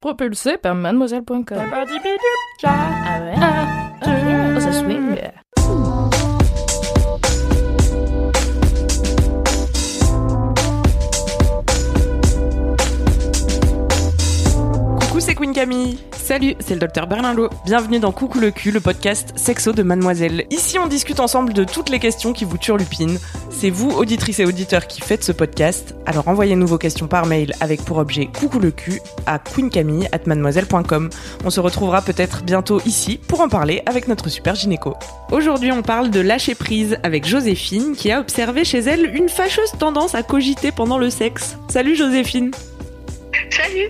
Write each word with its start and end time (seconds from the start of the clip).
Propulsé 0.00 0.58
par 0.58 0.74
mademoiselle.com. 0.74 1.44
Ah 2.64 3.20
ouais? 3.20 3.34
Ah, 3.40 4.60
ça 4.60 4.72
swing. 4.72 5.16
Queen 15.46 15.54
Camille. 15.54 15.98
Salut, 16.10 16.56
c'est 16.58 16.74
le 16.74 16.80
docteur 16.80 17.06
Berlinlot. 17.06 17.50
Bienvenue 17.64 18.00
dans 18.00 18.10
Coucou 18.10 18.40
le 18.40 18.50
cul, 18.50 18.72
le 18.72 18.80
podcast 18.80 19.32
sexo 19.36 19.72
de 19.72 19.84
Mademoiselle. 19.84 20.44
Ici, 20.50 20.76
on 20.76 20.88
discute 20.88 21.20
ensemble 21.20 21.52
de 21.52 21.62
toutes 21.62 21.88
les 21.88 22.00
questions 22.00 22.32
qui 22.32 22.44
vous 22.44 22.58
turlupinent. 22.58 23.20
C'est 23.50 23.70
vous, 23.70 23.90
auditrices 23.90 24.40
et 24.40 24.44
auditeurs, 24.44 24.88
qui 24.88 25.00
faites 25.00 25.22
ce 25.22 25.30
podcast. 25.30 25.94
Alors 26.04 26.26
envoyez-nous 26.26 26.66
vos 26.66 26.78
questions 26.78 27.06
par 27.06 27.26
mail 27.26 27.52
avec 27.60 27.84
pour 27.84 27.98
objet 27.98 28.26
Coucou 28.26 28.58
le 28.58 28.72
cul 28.72 29.00
à 29.26 29.38
queencamille@mademoiselle.com. 29.38 31.10
On 31.44 31.50
se 31.50 31.60
retrouvera 31.60 32.02
peut-être 32.02 32.42
bientôt 32.42 32.80
ici 32.84 33.20
pour 33.28 33.40
en 33.40 33.48
parler 33.48 33.82
avec 33.86 34.08
notre 34.08 34.28
super 34.28 34.56
gynéco. 34.56 34.94
Aujourd'hui, 35.30 35.70
on 35.70 35.82
parle 35.82 36.10
de 36.10 36.18
lâcher 36.18 36.56
prise 36.56 36.98
avec 37.04 37.24
Joséphine 37.24 37.94
qui 37.94 38.10
a 38.10 38.18
observé 38.18 38.64
chez 38.64 38.80
elle 38.80 39.14
une 39.14 39.28
fâcheuse 39.28 39.70
tendance 39.78 40.16
à 40.16 40.24
cogiter 40.24 40.72
pendant 40.72 40.98
le 40.98 41.08
sexe. 41.08 41.56
Salut 41.68 41.94
Joséphine. 41.94 42.50
Salut 43.50 43.88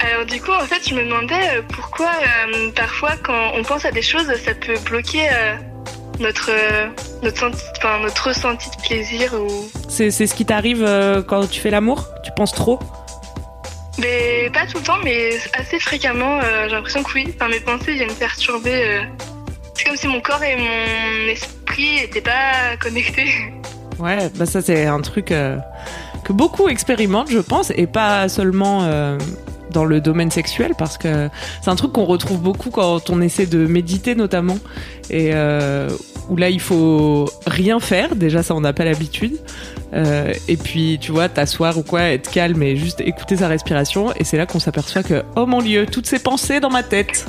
Alors 0.00 0.24
du 0.26 0.40
coup, 0.40 0.52
en 0.52 0.64
fait, 0.66 0.88
je 0.88 0.94
me 0.94 1.04
demandais 1.04 1.34
euh, 1.58 1.62
pourquoi 1.72 2.08
euh, 2.08 2.70
parfois 2.74 3.12
quand 3.22 3.52
on 3.54 3.62
pense 3.62 3.84
à 3.84 3.90
des 3.90 4.02
choses, 4.02 4.26
ça 4.44 4.54
peut 4.54 4.78
bloquer 4.86 5.28
euh, 5.30 5.54
notre, 6.20 6.50
euh, 6.50 6.88
notre, 7.22 7.38
senti- 7.38 7.62
enfin, 7.78 7.98
notre 8.00 8.28
ressenti 8.28 8.68
de 8.70 8.82
plaisir 8.82 9.34
ou... 9.34 9.68
C'est 9.88 10.10
c'est 10.10 10.26
ce 10.26 10.34
qui 10.34 10.44
t'arrive 10.46 10.84
quand 11.28 11.46
tu 11.48 11.60
fais 11.60 11.70
l'amour? 11.70 12.08
Tu 12.24 12.30
penses 12.36 12.52
trop? 12.52 12.78
Mais 13.98 14.48
pas 14.54 14.66
tout 14.66 14.78
le 14.78 14.84
temps, 14.84 14.98
mais 15.04 15.36
assez 15.54 15.78
fréquemment, 15.78 16.40
j'ai 16.64 16.70
l'impression 16.74 17.02
que 17.02 17.12
oui. 17.12 17.34
Enfin, 17.34 17.48
mes 17.48 17.60
pensées 17.60 17.92
viennent 17.94 18.14
perturber. 18.14 19.02
C'est 19.74 19.84
comme 19.84 19.96
si 19.96 20.08
mon 20.08 20.20
corps 20.22 20.42
et 20.42 20.56
mon 20.56 21.28
esprit 21.30 21.96
n'étaient 22.00 22.22
pas 22.22 22.76
connectés. 22.80 23.28
Ouais, 23.98 24.30
bah 24.36 24.46
ça 24.46 24.62
c'est 24.62 24.86
un 24.86 25.00
truc 25.02 25.30
que 26.24 26.32
beaucoup 26.32 26.68
expérimentent, 26.68 27.30
je 27.30 27.38
pense, 27.38 27.70
et 27.76 27.86
pas 27.86 28.28
seulement 28.28 28.80
euh, 28.84 29.18
dans 29.72 29.84
le 29.84 30.00
domaine 30.00 30.30
sexuel, 30.30 30.72
parce 30.76 30.98
que 30.98 31.28
c'est 31.62 31.70
un 31.70 31.76
truc 31.76 31.92
qu'on 31.92 32.04
retrouve 32.04 32.40
beaucoup 32.40 32.70
quand 32.70 33.08
on 33.10 33.20
essaie 33.20 33.46
de 33.46 33.66
méditer 33.66 34.14
notamment, 34.14 34.58
et 35.10 35.30
euh, 35.32 35.88
où 36.28 36.36
là 36.36 36.48
il 36.50 36.60
faut 36.60 37.28
rien 37.46 37.80
faire, 37.80 38.14
déjà 38.14 38.42
ça 38.42 38.54
on 38.54 38.60
n'a 38.60 38.72
pas 38.72 38.84
l'habitude, 38.84 39.36
Euh, 39.94 40.32
et 40.48 40.56
puis 40.56 40.96
tu 41.02 41.12
vois 41.12 41.28
t'asseoir 41.28 41.76
ou 41.76 41.82
quoi, 41.82 42.00
être 42.04 42.30
calme 42.30 42.62
et 42.62 42.76
juste 42.76 43.02
écouter 43.02 43.36
sa 43.36 43.46
respiration, 43.48 44.10
et 44.18 44.24
c'est 44.24 44.38
là 44.38 44.46
qu'on 44.46 44.58
s'aperçoit 44.60 45.02
que 45.02 45.22
oh 45.36 45.44
mon 45.44 45.60
dieu, 45.60 45.84
toutes 45.84 46.06
ces 46.06 46.18
pensées 46.18 46.60
dans 46.60 46.70
ma 46.70 46.82
tête. 46.82 47.26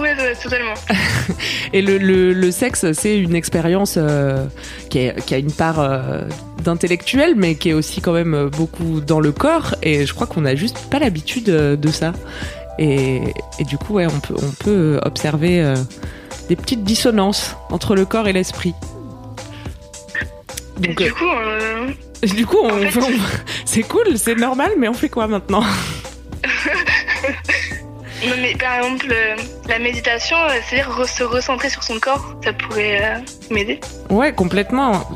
Ouais, 0.00 0.14
ouais, 0.14 0.34
totalement. 0.40 0.74
Et 1.72 1.82
le, 1.82 1.98
le, 1.98 2.32
le 2.32 2.50
sexe, 2.52 2.92
c'est 2.92 3.16
une 3.18 3.34
expérience 3.36 3.94
euh, 3.96 4.46
qui, 4.88 4.98
est- 5.00 5.24
qui 5.24 5.34
a 5.34 5.38
une 5.38 5.52
part 5.52 5.78
euh, 5.80 6.22
d'intellectuel, 6.64 7.34
mais 7.36 7.54
qui 7.54 7.70
est 7.70 7.72
aussi 7.74 8.00
quand 8.00 8.12
même 8.12 8.48
beaucoup 8.50 9.00
dans 9.00 9.20
le 9.20 9.30
corps. 9.32 9.74
Et 9.82 10.06
je 10.06 10.12
crois 10.14 10.26
qu'on 10.26 10.44
a 10.44 10.54
juste 10.56 10.78
pas 10.90 10.98
l'habitude 10.98 11.48
euh, 11.50 11.76
de 11.76 11.88
ça. 11.90 12.12
Et, 12.78 13.20
et 13.60 13.64
du 13.64 13.78
coup, 13.78 13.94
ouais, 13.94 14.06
on 14.06 14.18
peut, 14.20 14.34
on 14.42 14.50
peut 14.64 14.98
observer 15.04 15.60
euh, 15.62 15.76
des 16.48 16.56
petites 16.56 16.82
dissonances 16.82 17.56
entre 17.70 17.94
le 17.94 18.04
corps 18.04 18.26
et 18.26 18.32
l'esprit. 18.32 18.74
Et 20.82 20.88
Donc, 20.88 21.00
du 21.02 21.12
coup, 21.12 21.24
euh, 21.24 21.86
euh, 22.24 22.26
du 22.34 22.46
coup, 22.46 22.56
on, 22.62 22.66
en 22.84 22.90
fait- 22.90 23.00
on- 23.00 23.12
c'est 23.64 23.82
cool, 23.84 24.16
c'est 24.18 24.34
normal, 24.34 24.72
mais 24.78 24.88
on 24.88 24.94
fait 24.94 25.08
quoi 25.08 25.28
maintenant? 25.28 25.62
Non 28.26 28.36
mais 28.40 28.54
par 28.54 28.76
exemple, 28.76 29.06
euh, 29.12 29.36
la 29.68 29.78
méditation, 29.78 30.36
euh, 30.38 30.54
c'est-à-dire 30.66 30.88
re- 30.98 31.06
se 31.18 31.22
recentrer 31.24 31.68
sur 31.68 31.82
son 31.82 31.98
corps, 32.00 32.34
ça 32.42 32.54
pourrait 32.54 32.98
euh, 33.02 33.18
m'aider. 33.50 33.80
Ouais, 34.08 34.32
complètement. 34.32 35.06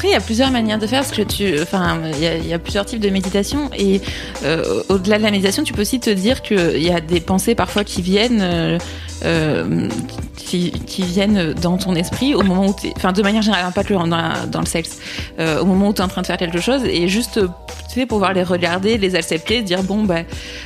Après, 0.00 0.08
il 0.08 0.12
y 0.12 0.16
a 0.16 0.20
plusieurs 0.20 0.50
manières 0.50 0.78
de 0.78 0.86
faire 0.86 1.02
parce 1.02 1.14
que 1.14 1.20
tu, 1.20 1.60
enfin, 1.60 2.00
il 2.14 2.46
y 2.46 2.54
a, 2.54 2.58
plusieurs 2.58 2.86
types 2.86 3.00
de 3.00 3.10
méditation. 3.10 3.68
Et 3.76 4.00
euh, 4.44 4.82
au-delà 4.88 5.18
de 5.18 5.22
la 5.22 5.30
méditation, 5.30 5.62
tu 5.62 5.74
peux 5.74 5.82
aussi 5.82 6.00
te 6.00 6.08
dire 6.08 6.40
qu'il 6.40 6.82
y 6.82 6.90
a 6.90 7.02
des 7.02 7.20
pensées 7.20 7.54
parfois 7.54 7.84
qui 7.84 8.00
viennent, 8.00 8.40
euh, 8.40 8.78
euh, 9.26 9.88
qui, 10.38 10.72
viennent 11.02 11.52
dans 11.52 11.76
ton 11.76 11.94
esprit 11.94 12.34
au 12.34 12.42
moment 12.42 12.68
où, 12.68 12.76
enfin, 12.96 13.12
de 13.12 13.22
manière 13.22 13.42
générale, 13.42 13.66
hein, 13.66 13.72
pas 13.72 13.84
que 13.84 13.92
dans, 13.92 14.60
le 14.60 14.66
sexe, 14.66 15.00
au 15.38 15.66
moment 15.66 15.90
où 15.90 15.92
tu 15.92 16.00
es 16.00 16.04
en 16.04 16.08
train 16.08 16.22
de 16.22 16.26
faire 16.26 16.38
quelque 16.38 16.62
chose. 16.62 16.82
Et 16.86 17.06
juste, 17.06 17.38
tu 17.92 18.00
sais, 18.00 18.06
pouvoir 18.06 18.32
les 18.32 18.42
regarder, 18.42 18.96
les 18.96 19.16
accepter, 19.16 19.60
dire 19.60 19.82
bon, 19.82 20.04
bah, 20.04 20.22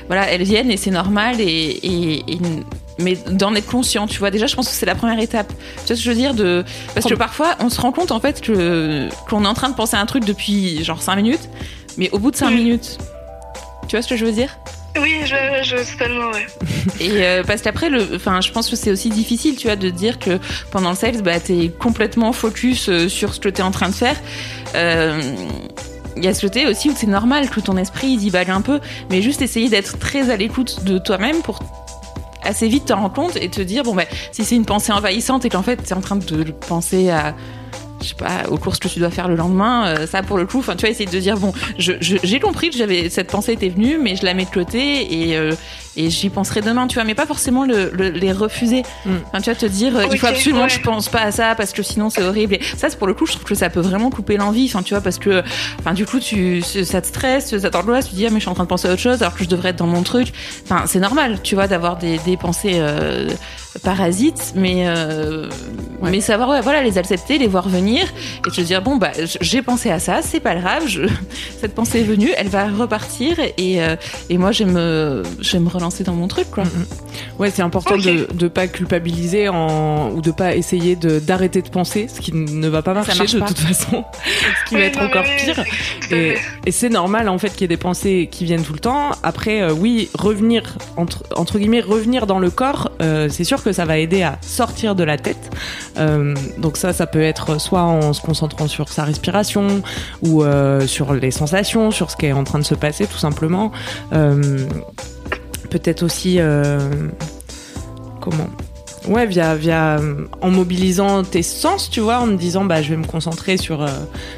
voilà, 0.07 0.31
elles 0.31 0.45
viennent 0.45 0.71
et 0.71 0.77
c'est 0.77 0.93
normal 0.93 1.41
et 1.41 1.81
mais 2.99 3.17
d'en 3.31 3.55
être 3.55 3.67
conscient, 3.67 4.07
tu 4.07 4.19
vois. 4.19 4.31
Déjà, 4.31 4.47
je 4.47 4.55
pense 4.55 4.69
que 4.69 4.75
c'est 4.75 4.87
la 4.87 4.95
première 4.95 5.19
étape. 5.19 5.49
Tu 5.49 5.55
vois 5.87 5.87
ce 5.87 5.93
que 5.93 5.97
je 5.97 6.11
veux 6.11 6.17
dire 6.17 6.35
de 6.35 6.65
parce 6.95 7.07
que 7.07 7.15
parfois, 7.15 7.57
on 7.61 7.69
se 7.71 7.81
rend 7.81 7.93
compte 7.93 8.13
en 8.13 8.21
fait 8.21 8.41
que 8.41 9.09
qu'on 9.29 9.45
est 9.45 9.49
en 9.49 9.55
train 9.55 9.69
de 9.69 9.75
penser 9.75 9.97
à 9.97 10.01
un 10.01 10.07
truc 10.07 10.25
depuis 10.25 10.85
genre 10.85 11.03
5 11.03 11.17
minutes, 11.17 11.49
mais 11.99 12.11
au 12.11 12.19
bout 12.19 12.31
de 12.31 12.37
5 12.37 12.51
Mm. 12.51 12.55
minutes, 12.55 12.99
tu 13.89 13.97
vois 13.97 14.03
ce 14.03 14.09
que 14.09 14.17
je 14.17 14.25
veux 14.25 14.33
dire? 14.33 14.57
Oui, 15.01 15.23
je, 15.25 15.35
je 15.65 15.93
totalement, 15.93 16.31
ouais. 16.31 16.47
Et 17.01 17.25
euh, 17.25 17.43
parce 17.43 17.63
qu'après, 17.63 17.91
enfin, 18.15 18.41
je 18.41 18.53
pense 18.53 18.71
que 18.71 18.77
c'est 18.77 18.93
aussi 18.93 19.09
difficile, 19.11 19.57
tu 19.57 19.67
vois, 19.67 19.75
de 19.75 19.91
dire 19.91 20.21
que 20.21 20.39
pendant 20.71 20.91
le 20.91 20.97
sexe, 20.97 21.21
bah, 21.21 21.41
t'es 21.41 21.69
complètement 21.81 22.33
focus 22.33 22.89
euh, 22.89 23.09
sur 23.09 23.35
ce 23.35 23.41
que 23.41 23.49
t'es 23.49 23.63
en 23.63 23.73
train 23.73 23.89
de 23.89 23.95
faire. 23.95 24.15
Euh, 24.77 25.21
il 26.17 26.25
y 26.25 26.29
a 26.29 26.35
ce 26.35 26.43
côté 26.47 26.69
aussi 26.69 26.91
où 26.91 26.95
c'est 26.97 27.09
normal 27.09 27.51
que 27.51 27.59
ton 27.59 27.77
esprit 27.77 28.07
il 28.11 28.19
divague 28.19 28.51
un 28.51 28.61
peu, 28.61 28.79
mais 29.11 29.21
juste 29.21 29.43
essayer 29.43 29.69
d'être 29.69 29.99
très 29.99 30.31
à 30.31 30.37
l'écoute 30.37 30.85
de 30.85 30.99
toi-même 30.99 31.43
pour 31.43 31.59
assez 32.45 32.69
vite 32.69 32.87
te 32.87 32.93
rendre 32.93 33.13
compte 33.13 33.37
et 33.37 33.49
te 33.49 33.61
dire 33.61 33.83
bon 33.83 33.95
bah 33.95 34.05
si 34.33 34.45
c'est 34.45 34.57
une 34.57 34.67
pensée 34.67 34.93
envahissante 34.93 35.45
et 35.45 35.49
qu'en 35.49 35.63
fait 35.63 35.77
t'es 35.77 35.95
en 35.95 36.01
train 36.01 36.17
de 36.17 36.45
penser 36.67 37.11
à 37.11 37.35
je 38.05 38.11
sais 38.11 38.15
pas 38.15 38.49
aux 38.51 38.59
courses 38.59 38.79
que 38.79 38.89
tu 38.89 38.99
dois 39.01 39.11
faire 39.11 39.27
le 39.29 39.35
lendemain 39.37 39.87
euh, 39.87 40.07
ça 40.07 40.23
pour 40.23 40.37
le 40.37 40.47
coup 40.47 40.59
enfin 40.61 40.75
tu 40.77 40.83
vois 40.83 40.91
essayer 40.91 41.11
de 41.11 41.19
dire 41.19 41.37
bon 41.37 41.53
je- 41.79 41.93
je- 42.01 42.17
j'ai 42.23 42.39
compris 42.41 42.71
que 42.71 42.77
j'avais 42.77 43.09
cette 43.11 43.31
pensée 43.31 43.53
était 43.53 43.69
venue 43.71 43.99
mais 44.01 44.15
je 44.17 44.25
la 44.25 44.35
mets 44.35 44.45
de 44.45 44.51
côté 44.51 45.13
et 45.29 45.37
euh, 45.37 45.53
et 45.97 46.11
j'y 46.11 46.29
penserai 46.29 46.61
demain 46.61 46.87
tu 46.89 46.95
vois 46.95 47.05
mais 47.05 47.15
pas 47.15 47.27
forcément 47.27 47.65
le, 47.65 47.91
le- 47.93 48.11
les 48.11 48.33
refuser 48.33 48.83
Mm. 49.07 49.11
enfin 49.29 49.39
tu 49.41 49.45
vois 49.51 49.55
te 49.55 49.67
dire 49.67 49.97
euh, 49.97 50.05
il 50.13 50.19
faut 50.19 50.27
absolument 50.27 50.63
ouais. 50.63 50.67
que 50.69 50.73
je 50.75 50.81
pense 50.81 51.09
pas 51.09 51.21
à 51.23 51.31
ça 51.33 51.55
parce 51.57 51.73
que 51.73 51.83
sinon 51.83 52.11
c'est 52.11 52.23
horrible 52.23 52.55
et 52.55 52.61
ça 52.77 52.89
c'est 52.91 52.99
pour 52.99 53.07
le 53.07 53.15
coup 53.15 53.27
je 53.27 53.33
trouve 53.33 53.45
que 53.45 53.55
ça 53.55 53.71
peut 53.71 53.81
vraiment 53.81 54.11
couper 54.11 54.37
l'envie 54.37 54.67
enfin 54.67 54.83
tu 54.83 54.95
vois 54.95 55.01
parce 55.03 55.19
que 55.19 55.43
enfin 55.81 55.93
du 55.95 56.05
coup 56.07 56.21
tu 56.21 56.63
ça 56.63 57.01
te 57.01 57.07
stresse 57.07 57.57
ça 57.59 57.71
t'angoisse 57.71 58.07
tu 58.07 58.11
te 58.13 58.17
dis 58.17 58.27
ah 58.27 58.31
mais 58.31 58.37
je 58.37 58.41
suis 58.41 58.49
en 58.51 58.55
train 58.55 58.65
de 58.65 58.69
penser 58.69 58.89
à 58.89 58.93
autre 58.93 59.01
chose 59.03 59.23
alors 59.23 59.35
que 59.35 59.45
je 59.45 59.49
devrais 59.49 59.71
être 59.71 59.77
dans 59.77 59.87
mon 59.87 60.03
truc 60.03 60.33
enfin 60.65 60.83
c'est 60.87 61.01
normal 61.01 61.39
tu 61.43 61.55
vois 61.55 61.67
d'avoir 61.69 61.97
des, 61.97 62.19
des 62.19 62.37
pensées 62.37 62.75
euh, 62.77 63.29
parasites 63.83 64.53
mais 64.57 64.85
Ouais. 66.03 66.11
mais 66.11 66.21
savoir 66.21 66.49
ouais, 66.51 66.61
voilà 66.61 66.83
les 66.83 66.99
accepter 66.99 67.39
les 67.39 67.47
voir 67.47 67.69
venir 67.69 67.94
et 68.03 68.51
te 68.51 68.61
dire 68.61 68.83
bon 68.83 68.97
bah 68.97 69.13
j'ai 69.41 69.63
pensé 69.63 69.91
à 69.91 69.99
ça 69.99 70.23
c'est 70.23 70.41
pas 70.41 70.55
grave 70.55 70.85
je, 70.87 71.03
cette 71.61 71.75
pensée 71.75 72.01
est 72.01 72.05
venue 72.05 72.31
elle 72.37 72.49
va 72.49 72.67
repartir 72.69 73.39
et 73.59 73.83
euh, 73.83 73.97
et 74.31 74.39
moi 74.39 74.53
je 74.53 74.65
vais 74.65 74.71
me 74.71 75.23
je 75.41 75.53
vais 75.53 75.61
me 75.61 75.69
relancer 75.69 76.05
dans 76.05 76.15
mon 76.15 76.29
truc 76.29 76.51
quoi 76.51 76.65
Ouais, 77.39 77.51
c'est 77.51 77.63
important 77.63 77.95
Ok. 77.95 78.03
de 78.05 78.29
de 78.33 78.49
pas 78.49 78.67
culpabiliser 78.67 79.49
en, 79.49 80.11
ou 80.11 80.21
de 80.21 80.31
pas 80.31 80.55
essayer 80.55 80.97
de 80.97 81.19
d'arrêter 81.19 81.63
de 81.63 81.69
penser, 81.69 82.07
ce 82.09 82.21
qui 82.21 82.33
ne 82.33 82.69
va 82.69 82.83
pas 82.83 82.95
marcher 82.95 83.19
marche 83.19 83.33
de 83.35 83.41
pas. 83.41 83.47
toute 83.47 83.59
façon, 83.59 84.05
ce 84.65 84.69
qui 84.69 84.75
va 84.77 84.83
être 84.83 85.01
non, 85.01 85.07
encore 85.07 85.25
oui, 85.25 85.45
pire. 85.45 85.65
Et, 86.11 86.37
c'est 86.71 86.89
normal 86.89 87.29
en 87.29 87.39
fait 87.39 87.51
qu'il 87.51 87.63
y 87.63 87.65
ait 87.65 87.69
des 87.69 87.77
pensées 87.77 88.29
qui 88.31 88.45
viennent 88.45 88.63
tout 88.63 88.73
le 88.73 88.79
temps. 88.79 89.11
Après, 89.23 89.63
euh, 89.63 89.73
oui, 89.73 90.09
revenir 90.15 90.77
entre, 90.97 91.25
entre 91.37 91.59
guillemets, 91.59 91.81
revenir 91.81 92.27
dans 92.27 92.39
le 92.39 92.51
corps, 92.51 92.91
euh, 93.03 93.29
c'est 93.29 93.45
sûr 93.45 93.63
que 93.63 93.73
ça 93.73 93.85
va 93.85 93.99
aider 93.99 94.23
à 94.23 94.39
sortir 94.41 94.95
de 94.95 95.05
la 95.05 95.19
tête. 95.19 95.51
Euh, 95.99 96.35
donc 96.59 96.77
ça, 96.77 96.93
ça 96.93 97.07
peut 97.07 97.23
être 97.23 97.61
soit 97.61 97.83
en 97.85 98.13
se 98.13 98.21
concentrant 98.21 98.69
sur 98.69 98.89
sa 98.89 99.05
respiration 99.05 99.83
ou 100.23 100.43
euh, 100.43 100.87
sur 100.87 101.15
les 101.15 101.31
sensations, 101.31 101.91
sur 101.91 102.11
ce 102.11 102.17
qui 102.17 102.27
est 102.27 102.33
en 102.33 102.45
train 102.45 102.59
de 102.59 102.65
se 102.65 102.75
passer 102.75 103.07
tout 103.07 103.19
simplement. 103.19 103.73
Euh, 104.13 104.59
Peut-être 105.71 106.05
aussi 106.05 106.37
euh, 106.39 106.79
comment? 108.21 108.49
Ouais, 109.09 109.27
via, 109.27 109.55
via, 109.55 109.99
en 110.41 110.51
mobilisant 110.51 111.25
tes 111.25 111.43
sens, 111.43 111.91
tu 111.91 112.01
vois, 112.01 112.21
en 112.21 112.27
me 112.27 112.37
disant, 112.37 112.65
bah, 112.65 112.81
je 112.81 112.89
vais 112.91 112.97
me 112.97 113.05
concentrer 113.07 113.57
sur 113.59 113.83
euh, 113.83 113.89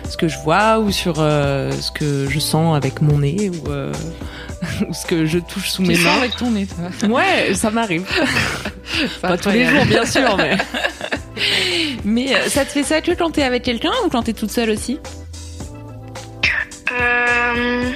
ce 0.09 0.17
que 0.17 0.27
je 0.29 0.39
vois 0.39 0.79
ou 0.81 0.91
sur 0.91 1.17
euh, 1.19 1.71
ce 1.73 1.93
que 1.93 2.27
je 2.29 2.39
sens 2.41 2.77
avec 2.77 3.01
mon 3.01 3.19
nez 3.19 3.51
ou, 3.51 3.71
euh, 3.71 3.93
ou 4.89 4.93
ce 4.95 5.07
que 5.07 5.25
je 5.27 5.39
touche 5.39 5.69
sous 5.69 5.83
Tu 5.83 5.89
mes 5.91 5.99
mains. 5.99 6.17
avec 6.19 6.35
ton 6.37 6.51
nez, 6.51 6.67
toi. 6.67 7.09
Ouais, 7.09 7.55
ça 7.55 7.71
m'arrive. 7.71 8.05
Pas 9.23 9.29
Pas 9.29 9.39
tous 9.39 9.51
les 9.51 9.67
jours, 9.67 9.85
bien 9.85 10.05
sûr, 10.07 10.37
mais. 10.37 10.57
Mais 12.05 12.35
euh, 12.35 12.49
ça 12.49 12.65
te 12.65 12.71
fait 12.71 12.83
ça 12.83 13.01
que 13.01 13.13
quand 13.13 13.31
t'es 13.31 13.43
avec 13.43 13.63
quelqu'un 13.63 13.93
ou 14.05 14.09
quand 14.09 14.23
t'es 14.23 14.33
toute 14.33 14.51
seule 14.51 14.71
aussi? 14.71 14.99
Euh... 16.93 17.91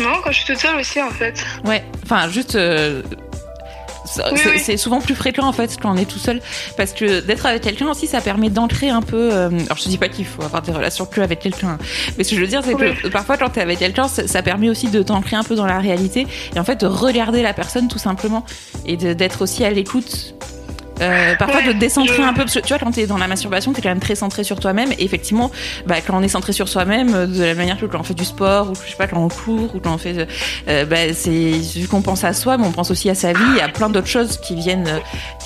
Non, 0.00 0.14
quand 0.24 0.32
je 0.32 0.38
suis 0.38 0.46
toute 0.46 0.58
seule 0.58 0.76
aussi, 0.80 1.00
en 1.00 1.10
fait. 1.10 1.34
Ouais, 1.64 1.84
enfin 2.04 2.28
juste. 2.28 2.56
euh, 2.56 3.02
ça- 4.04 4.28
Oui, 4.32 4.40
c'est 4.42 4.50
oui. 4.50 4.58
c'est 4.58 4.76
souvent 4.76 5.00
plus 5.00 5.14
fréquent 5.14 5.46
en 5.46 5.52
fait 5.52 5.78
quand 5.80 5.90
on 5.90 5.96
est 5.96 6.04
tout 6.10 6.18
seul 6.18 6.40
parce 6.76 6.92
que 6.92 7.20
d'être 7.20 7.46
avec 7.46 7.62
quelqu'un 7.62 7.88
aussi 7.88 8.06
ça 8.06 8.20
permet 8.20 8.50
d'ancrer 8.50 8.90
un 8.90 9.00
peu 9.00 9.30
euh, 9.32 9.48
alors 9.48 9.76
je 9.78 9.84
te 9.84 9.88
dis 9.88 9.96
pas 9.96 10.08
qu'il 10.08 10.26
faut 10.26 10.42
avoir 10.42 10.60
des 10.60 10.72
relations 10.72 11.06
que 11.06 11.20
avec 11.22 11.38
quelqu'un 11.38 11.78
mais 12.18 12.24
ce 12.24 12.30
que 12.30 12.36
je 12.36 12.40
veux 12.42 12.46
dire 12.48 12.60
c'est 12.62 12.74
que 12.74 13.08
parfois 13.08 13.38
quand 13.38 13.48
t'es 13.50 13.62
avec 13.62 13.78
quelqu'un 13.78 14.08
ça, 14.08 14.26
ça 14.26 14.42
permet 14.42 14.68
aussi 14.68 14.88
de 14.88 15.02
t'ancrer 15.02 15.36
un 15.36 15.44
peu 15.44 15.54
dans 15.54 15.64
la 15.64 15.78
réalité 15.78 16.26
et 16.54 16.58
en 16.58 16.64
fait 16.64 16.80
de 16.80 16.86
regarder 16.86 17.40
la 17.42 17.54
personne 17.54 17.88
tout 17.88 18.00
simplement 18.00 18.44
et 18.84 18.98
de- 18.98 19.14
d'être 19.14 19.40
aussi 19.40 19.64
à 19.64 19.70
l'écoute 19.70 20.34
euh, 21.02 21.34
parfois 21.36 21.62
de 21.62 21.72
te 21.72 21.76
décentrer 21.78 22.22
un 22.22 22.32
peu 22.32 22.42
parce 22.42 22.54
que 22.54 22.60
tu 22.60 22.68
vois 22.68 22.78
quand 22.78 22.92
t'es 22.92 23.06
dans 23.06 23.18
la 23.18 23.28
masturbation 23.28 23.72
t'es 23.72 23.82
quand 23.82 23.88
même 23.88 24.00
très 24.00 24.14
centré 24.14 24.44
sur 24.44 24.58
toi-même. 24.60 24.92
Et 24.92 25.04
effectivement 25.04 25.50
bah, 25.86 25.96
quand 26.06 26.16
on 26.16 26.22
est 26.22 26.28
centré 26.28 26.52
sur 26.52 26.68
soi-même 26.68 27.14
euh, 27.14 27.26
de 27.26 27.42
la 27.42 27.54
manière 27.54 27.78
que 27.78 27.86
quand 27.86 28.00
on 28.00 28.02
fait 28.04 28.14
du 28.14 28.24
sport 28.24 28.70
ou 28.70 28.74
je 28.74 28.90
sais 28.90 28.96
pas 28.96 29.06
quand 29.06 29.22
on 29.22 29.28
court 29.28 29.74
ou 29.74 29.80
quand 29.80 29.94
on 29.94 29.98
fait 29.98 30.26
euh, 30.68 30.84
bah, 30.86 31.12
c'est 31.14 31.30
vu 31.30 31.88
qu'on 31.88 32.02
pense 32.02 32.24
à 32.24 32.32
soi 32.32 32.56
mais 32.58 32.66
on 32.66 32.72
pense 32.72 32.90
aussi 32.90 33.10
à 33.10 33.14
sa 33.14 33.32
vie 33.32 33.40
il 33.52 33.58
y 33.58 33.60
a 33.60 33.68
plein 33.68 33.88
d'autres 33.90 34.06
choses 34.06 34.38
qui 34.38 34.54
viennent 34.54 34.88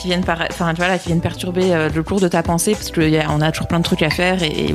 qui 0.01 0.09
viennent 0.09 0.25
par 0.25 0.39
enfin 0.51 0.71
tu 0.75 0.77
vois 0.77 0.89
là 0.89 0.99
qui 0.99 1.09
viennent 1.09 1.21
perturber 1.21 1.89
le 1.95 2.03
cours 2.03 2.21
de 2.21 2.29
ta 2.29 2.43
pensée 2.43 2.73
parce 2.73 2.91
que 2.91 3.01
y 3.01 3.19
a- 3.19 3.27
on 3.31 3.41
a 3.41 3.51
toujours 3.51 3.69
plein 3.69 3.79
de 3.79 3.85
trucs 3.85 4.03
à 4.03 4.11
faire 4.11 4.43
et, 4.43 4.75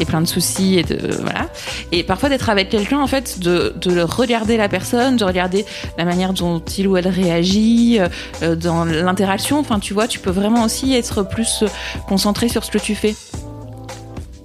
et, 0.00 0.04
plein 0.04 0.20
de 0.20 0.26
soucis 0.26 0.78
et 0.78 0.82
de 0.82 1.14
voilà. 1.20 1.46
Et 1.92 2.02
parfois 2.02 2.28
d'être 2.28 2.48
avec 2.50 2.68
quelqu'un 2.68 2.98
en 2.98 3.06
fait 3.06 3.38
de 3.40 3.74
de 3.76 4.00
regarder 4.00 4.56
la 4.56 4.68
personne 4.68 5.16
de 5.16 5.24
regarder 5.24 5.64
la 5.98 6.04
manière 6.04 6.32
dont 6.32 6.60
il 6.78 6.88
ou 6.88 6.96
elle 6.96 7.08
réagit 7.08 7.98
euh, 8.42 8.54
dans 8.56 8.84
l'interaction. 8.84 9.58
Enfin 9.58 9.78
tu 9.78 9.94
vois 9.94 10.06
tu 10.08 10.18
peux 10.22 10.30
vraiment 10.30 10.64
aussi 10.64 10.94
être 10.94 11.22
plus 11.22 11.62
euh, 11.62 11.66
concentré 12.08 12.48
sur 12.48 12.64
ce 12.64 12.70
que 12.70 12.78
tu 12.78 12.94
fais 12.94 13.14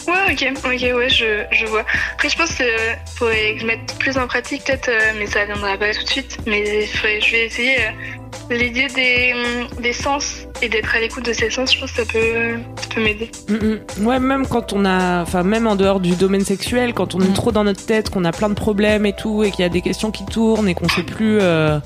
Ouais, 0.07 0.31
ok, 0.31 0.53
ok, 0.63 0.95
ouais, 0.95 1.09
je, 1.09 1.43
je 1.51 1.65
vois. 1.65 1.83
Après, 2.13 2.29
je 2.29 2.37
pense 2.37 2.53
que 2.53 2.63
euh, 2.63 2.95
faudrait 3.17 3.55
que 3.55 3.59
je 3.59 3.65
mette 3.65 3.93
plus 3.99 4.17
en 4.17 4.25
pratique, 4.25 4.63
peut-être, 4.63 4.87
euh, 4.87 5.11
mais 5.19 5.25
ça 5.25 5.43
viendra 5.43 5.77
pas 5.77 5.93
tout 5.93 6.03
de 6.03 6.09
suite. 6.09 6.37
Mais 6.45 6.85
je 6.85 7.31
vais 7.31 7.45
essayer 7.45 7.77
euh, 7.77 8.55
l'idée 8.55 8.87
des, 8.87 9.33
des 9.81 9.91
sens 9.91 10.46
et 10.61 10.69
d'être 10.69 10.95
à 10.95 10.99
l'écoute 10.99 11.25
de 11.25 11.33
ces 11.33 11.49
sens. 11.49 11.73
Je 11.73 11.79
pense 11.79 11.91
que 11.91 11.97
ça 12.03 12.11
peut, 12.11 12.57
ça 12.81 12.87
peut 12.95 13.01
m'aider. 13.03 13.29
Mm, 13.49 14.01
mm. 14.01 14.07
Ouais, 14.07 14.19
même 14.19 14.47
quand 14.47 14.73
on 14.73 14.85
a, 14.85 15.21
enfin 15.21 15.43
même 15.43 15.67
en 15.67 15.75
dehors 15.75 15.99
du 15.99 16.15
domaine 16.15 16.43
sexuel, 16.45 16.93
quand 16.93 17.15
on 17.15 17.19
est 17.19 17.27
Mm. 17.29 17.33
trop 17.33 17.51
dans 17.51 17.63
notre 17.63 17.85
tête, 17.85 18.09
qu'on 18.09 18.25
a 18.25 18.31
plein 18.31 18.49
de 18.49 18.53
problèmes 18.55 19.05
et 19.05 19.13
tout, 19.13 19.43
et 19.43 19.51
qu'il 19.51 19.61
y 19.61 19.65
a 19.65 19.69
des 19.69 19.81
questions 19.81 20.11
qui 20.11 20.25
tournent 20.25 20.67
et 20.69 20.73
qu'on 20.73 20.87
sait 20.89 21.03
plus 21.03 21.39
euh, 21.41 21.79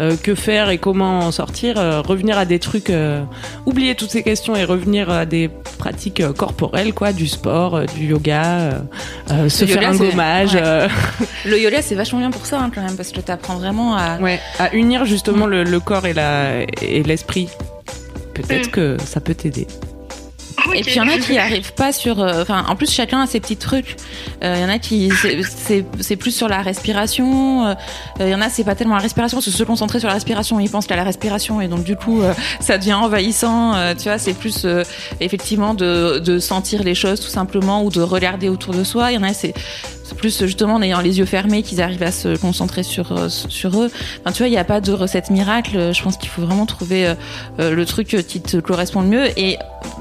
euh, 0.00 0.16
que 0.22 0.34
faire 0.34 0.70
et 0.70 0.78
comment 0.78 1.20
en 1.20 1.32
sortir, 1.32 1.78
euh, 1.78 2.00
revenir 2.00 2.38
à 2.38 2.44
des 2.44 2.58
trucs, 2.58 2.90
euh, 2.90 3.22
oublier 3.66 3.94
toutes 3.94 4.10
ces 4.10 4.22
questions 4.22 4.54
et 4.56 4.64
revenir 4.64 5.10
à 5.10 5.26
des 5.26 5.50
pratiques 5.78 6.20
euh, 6.20 6.32
corporelles, 6.32 6.92
quoi, 6.94 7.12
du 7.12 7.26
sport, 7.26 7.74
euh, 7.76 7.84
du 7.96 8.06
yoga, 8.06 8.44
euh, 8.44 8.72
euh, 9.32 9.48
se 9.48 9.64
faire 9.66 9.88
un 9.88 9.96
gommage, 9.96 10.54
ouais. 10.54 10.60
euh, 10.64 10.88
le 11.44 11.58
yoga 11.60 11.82
c'est 11.82 11.94
vachement 11.94 12.18
bien 12.20 12.30
pour 12.30 12.46
ça 12.46 12.60
hein, 12.60 12.70
quand 12.74 12.82
même 12.82 12.96
parce 12.96 13.12
que 13.12 13.20
t'apprends 13.20 13.56
vraiment 13.56 13.96
à 13.96 14.18
ouais, 14.20 14.40
à 14.58 14.74
unir 14.74 15.04
justement 15.04 15.46
le, 15.46 15.64
le 15.64 15.80
corps 15.80 16.06
et 16.06 16.12
la 16.14 16.62
et 16.82 17.02
l'esprit. 17.02 17.48
Peut-être 18.42 18.68
Mm. 18.68 18.70
que 18.70 18.96
ça 19.04 19.20
peut 19.20 19.34
t'aider. 19.34 19.66
Et 20.74 20.80
puis 20.82 20.92
il 20.94 20.96
y 20.96 21.00
en 21.00 21.08
a 21.08 21.18
qui 21.18 21.38
arrivent 21.38 21.74
pas 21.74 21.92
sur. 21.92 22.20
euh, 22.20 22.42
Enfin, 22.42 22.64
en 22.68 22.76
plus 22.76 22.90
chacun 22.90 23.20
a 23.20 23.26
ses 23.26 23.40
petits 23.40 23.56
trucs. 23.56 23.96
Euh, 24.42 24.54
Il 24.56 24.62
y 24.62 24.64
en 24.64 24.68
a 24.68 24.78
qui 24.78 25.10
c'est- 25.22 25.40
c'est 25.42 25.84
c'est 26.00 26.16
plus 26.16 26.32
sur 26.34 26.48
la 26.48 26.60
respiration. 26.62 27.66
euh, 27.68 27.74
Il 28.20 28.28
y 28.28 28.34
en 28.34 28.40
a 28.40 28.48
c'est 28.48 28.64
pas 28.64 28.74
tellement 28.74 28.96
la 28.96 29.00
respiration, 29.02 29.38
que 29.38 29.44
se 29.44 29.62
concentrer 29.64 30.00
sur 30.00 30.08
la 30.08 30.14
respiration, 30.14 30.58
ils 30.58 30.68
pensent 30.70 30.86
qu'à 30.86 30.96
la 30.96 31.04
respiration 31.04 31.60
et 31.60 31.68
donc 31.68 31.84
du 31.84 31.94
coup 31.94 32.20
euh, 32.22 32.32
ça 32.60 32.78
devient 32.78 32.94
envahissant. 32.94 33.74
euh, 33.74 33.94
tu 33.94 34.04
vois, 34.04 34.18
c'est 34.18 34.32
plus 34.34 34.64
euh, 34.64 34.82
effectivement 35.20 35.72
de 35.74 36.18
de 36.24 36.38
sentir 36.38 36.82
les 36.82 36.94
choses 36.94 37.20
tout 37.20 37.28
simplement 37.30 37.84
ou 37.84 37.90
de 37.90 38.00
regarder 38.00 38.48
autour 38.48 38.74
de 38.74 38.82
soi. 38.82 39.12
Il 39.12 39.14
y 39.14 39.18
en 39.18 39.22
a 39.22 39.34
c'est 39.34 39.54
c'est 40.08 40.16
plus 40.16 40.38
justement 40.44 40.74
en 40.74 40.82
ayant 40.82 41.00
les 41.00 41.18
yeux 41.18 41.24
fermés 41.24 41.62
qu'ils 41.62 41.82
arrivent 41.82 42.02
à 42.02 42.12
se 42.12 42.36
concentrer 42.36 42.82
sur 42.82 43.12
euh, 43.12 43.28
sur 43.28 43.80
eux. 43.82 43.90
Enfin, 44.20 44.32
tu 44.32 44.38
vois, 44.38 44.48
il 44.48 44.52
n'y 44.52 44.56
a 44.58 44.64
pas 44.64 44.80
de 44.80 44.92
recette 44.92 45.30
miracle. 45.30 45.92
Je 45.92 46.02
pense 46.02 46.16
qu'il 46.16 46.28
faut 46.28 46.42
vraiment 46.42 46.66
trouver 46.66 47.06
euh, 47.06 47.14
euh, 47.58 47.74
le 47.74 47.84
truc 47.86 48.08
qui 48.28 48.40
te 48.40 48.58
correspond 48.58 49.00
le 49.00 49.08
mieux. 49.08 49.38
Et 49.38 49.58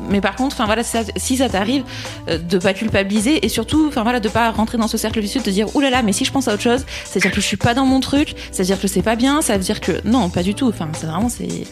mais 0.10 0.22
par 0.22 0.36
contre, 0.36 0.56
enfin 0.56 0.66
voilà, 0.66 0.84
si 0.84 0.92
ça, 0.92 1.00
si 1.16 1.38
ça 1.38 1.50
t'arrive, 1.50 1.84
euh, 2.30 2.38
de 2.38 2.58
pas 2.60 2.74
culpabiliser 2.74 3.46
et 3.46 3.50
surtout, 3.50 3.86
enfin 3.88 4.04
voilà, 4.04 4.20
de 4.20 4.30
pas 4.30 4.52
rentrer 4.52 4.78
dans 4.78 4.88
ce 4.88 4.98
cercle 4.98 5.20
vicieux, 5.20 5.42
de 5.42 5.50
dire 5.52 5.76
oulala, 5.76 6.02
mais 6.04 6.14
si 6.14 6.24
je 6.26 6.32
pense 6.32 6.48
à 6.48 6.54
autre 6.54 6.62
chose, 6.64 6.86
c'est-à-dire 7.06 7.32
que 7.32 7.42
je 7.42 7.46
suis 7.46 7.58
pas 7.58 7.74
dans 7.74 7.86
mon 7.86 8.00
truc, 8.00 8.36
c'est-à-dire 8.52 8.80
que 8.80 8.88
c'est 8.88 9.02
pas 9.02 9.16
bien, 9.16 9.42
ça 9.42 9.58
veut 9.58 9.64
dire 9.64 9.82
que 9.82 9.94
non, 10.06 10.30
pas 10.30 10.44
du 10.44 10.54
tout. 10.54 10.68
Enfin, 10.70 10.88
c'est 10.94 11.08
vraiment 11.08 11.30
c'est 11.30 11.66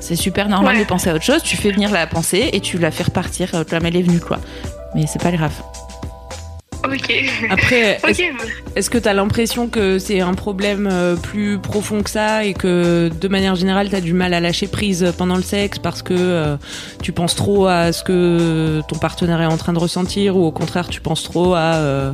c'est 0.00 0.16
super 0.16 0.50
normal 0.50 0.76
Ouais. 0.76 0.82
de 0.82 0.86
penser 0.86 1.08
à 1.08 1.14
autre 1.14 1.24
chose. 1.24 1.42
Tu 1.42 1.56
fais 1.56 1.70
venir 1.70 1.90
la 1.90 2.06
pensée 2.06 2.50
et 2.52 2.60
tu 2.60 2.76
la 2.76 2.90
fais 2.90 3.04
repartir 3.04 3.48
euh, 3.54 3.64
comme 3.64 3.86
elle 3.86 3.96
est 3.96 4.02
venue, 4.02 4.20
quoi. 4.20 4.38
Mais 4.94 5.06
c'est 5.06 5.22
pas 5.22 5.32
grave. 5.32 5.52
Ok. 6.84 7.12
Après, 7.50 8.00
est-ce 8.76 8.90
que 8.90 8.98
tu 8.98 9.08
as 9.08 9.14
l'impression 9.14 9.68
que 9.68 9.98
c'est 9.98 10.20
un 10.20 10.34
problème 10.34 10.88
euh, 10.90 11.16
plus 11.16 11.58
profond 11.58 12.02
que 12.02 12.10
ça 12.10 12.44
et 12.44 12.54
que 12.54 13.08
de 13.08 13.28
manière 13.28 13.54
générale 13.54 13.88
tu 13.88 13.96
as 13.96 14.00
du 14.00 14.12
mal 14.12 14.34
à 14.34 14.40
lâcher 14.40 14.66
prise 14.66 15.12
pendant 15.16 15.36
le 15.36 15.42
sexe 15.42 15.78
parce 15.78 16.02
que 16.02 16.14
euh, 16.16 16.56
tu 17.02 17.12
penses 17.12 17.34
trop 17.34 17.66
à 17.66 17.92
ce 17.92 18.02
que 18.02 18.80
ton 18.88 18.98
partenaire 18.98 19.40
est 19.40 19.46
en 19.46 19.56
train 19.56 19.72
de 19.72 19.78
ressentir 19.78 20.36
ou 20.36 20.44
au 20.44 20.52
contraire 20.52 20.88
tu 20.88 21.00
penses 21.00 21.22
trop 21.22 21.54
à 21.54 21.74
euh, 21.74 22.12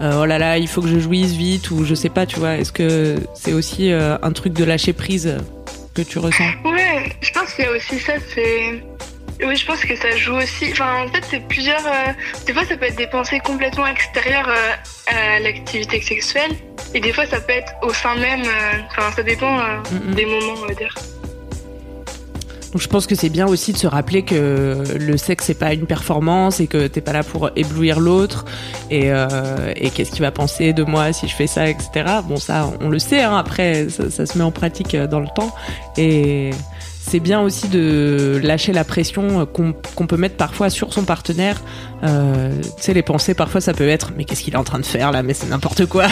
euh, 0.00 0.20
oh 0.20 0.26
là 0.26 0.38
là 0.38 0.58
il 0.58 0.68
faut 0.68 0.82
que 0.82 0.88
je 0.88 0.98
jouisse 0.98 1.32
vite 1.32 1.70
ou 1.70 1.84
je 1.84 1.94
sais 1.94 2.08
pas 2.08 2.26
tu 2.26 2.38
vois? 2.38 2.56
Est-ce 2.56 2.72
que 2.72 3.16
c'est 3.34 3.52
aussi 3.52 3.90
un 3.92 4.32
truc 4.32 4.52
de 4.52 4.64
lâcher 4.64 4.92
prise 4.92 5.36
que 5.94 6.02
tu 6.02 6.18
ressens? 6.18 6.44
Ouais, 6.64 7.12
je 7.20 7.32
pense 7.32 7.52
qu'il 7.52 7.64
y 7.64 7.68
a 7.68 7.72
aussi 7.72 7.98
ça, 7.98 8.14
c'est. 8.34 8.82
Oui, 9.44 9.56
je 9.56 9.66
pense 9.66 9.84
que 9.84 9.96
ça 9.96 10.16
joue 10.16 10.34
aussi. 10.36 10.68
Enfin, 10.72 11.04
en 11.04 11.08
fait, 11.08 11.24
c'est 11.28 11.40
plusieurs. 11.40 11.84
euh, 11.86 12.12
Des 12.46 12.52
fois, 12.52 12.64
ça 12.64 12.76
peut 12.76 12.86
être 12.86 12.96
des 12.96 13.08
pensées 13.08 13.40
complètement 13.40 13.86
extérieures 13.86 14.48
euh, 14.48 14.72
à 15.36 15.40
l'activité 15.40 16.00
sexuelle. 16.00 16.52
Et 16.94 17.00
des 17.00 17.12
fois, 17.12 17.26
ça 17.26 17.40
peut 17.40 17.52
être 17.52 17.72
au 17.82 17.92
sein 17.92 18.14
même. 18.16 18.42
euh, 18.42 18.78
Enfin, 18.90 19.10
ça 19.16 19.22
dépend 19.22 19.56
Mm, 19.90 20.14
des 20.14 20.26
moments, 20.26 20.54
on 20.62 20.66
va 20.68 20.74
dire. 20.74 20.94
Donc 22.72 22.80
je 22.80 22.88
pense 22.88 23.06
que 23.06 23.14
c'est 23.14 23.28
bien 23.28 23.46
aussi 23.46 23.74
de 23.74 23.76
se 23.76 23.86
rappeler 23.86 24.22
que 24.22 24.82
le 24.98 25.16
sexe 25.18 25.44
c'est 25.44 25.58
pas 25.58 25.74
une 25.74 25.84
performance 25.84 26.58
et 26.58 26.66
que 26.68 26.86
t'es 26.86 27.02
pas 27.02 27.12
là 27.12 27.22
pour 27.22 27.50
éblouir 27.54 28.00
l'autre 28.00 28.46
et, 28.90 29.08
et 29.76 29.90
qu'est-ce 29.90 30.10
qu'il 30.10 30.22
va 30.22 30.30
penser 30.30 30.72
de 30.72 30.82
moi 30.82 31.12
si 31.12 31.28
je 31.28 31.34
fais 31.34 31.46
ça 31.46 31.68
etc. 31.68 31.90
Bon 32.24 32.38
ça 32.38 32.70
on 32.80 32.88
le 32.88 32.98
sait 32.98 33.20
hein, 33.24 33.36
après 33.36 33.90
ça, 33.90 34.10
ça 34.10 34.24
se 34.24 34.38
met 34.38 34.44
en 34.44 34.52
pratique 34.52 34.96
dans 34.96 35.20
le 35.20 35.28
temps 35.36 35.54
et 35.98 36.48
c'est 37.12 37.20
bien 37.20 37.42
aussi 37.42 37.68
de 37.68 38.40
lâcher 38.42 38.72
la 38.72 38.84
pression 38.84 39.44
qu'on 39.44 39.74
qu'on 39.94 40.06
peut 40.06 40.16
mettre 40.16 40.36
parfois 40.36 40.70
sur 40.70 40.94
son 40.94 41.04
partenaire. 41.04 41.60
Euh, 42.04 42.50
tu 42.78 42.82
sais 42.82 42.94
les 42.94 43.02
pensées 43.02 43.34
parfois 43.34 43.60
ça 43.60 43.74
peut 43.74 43.86
être 43.86 44.12
mais 44.16 44.24
qu'est-ce 44.24 44.42
qu'il 44.42 44.54
est 44.54 44.56
en 44.56 44.64
train 44.64 44.78
de 44.78 44.86
faire 44.86 45.12
là? 45.12 45.22
Mais 45.22 45.34
c'est 45.34 45.46
n'importe 45.46 45.84
quoi. 45.84 46.06